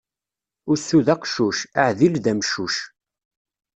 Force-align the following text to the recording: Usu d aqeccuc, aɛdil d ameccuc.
Usu 0.73 0.99
d 1.05 1.07
aqeccuc, 1.13 1.57
aɛdil 1.83 2.15
d 2.23 2.25
ameccuc. 2.31 2.75